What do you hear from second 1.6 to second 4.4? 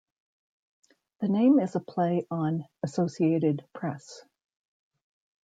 a play on "Associated Press".